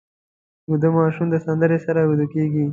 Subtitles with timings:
[0.69, 2.65] ویده ماشوم د سندرې سره ویده کېږي